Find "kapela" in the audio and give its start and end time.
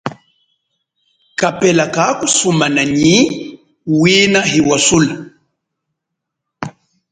1.39-1.85